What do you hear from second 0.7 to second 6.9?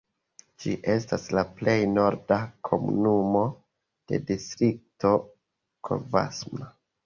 estas la plej norda komunumo de distrikto Covasna.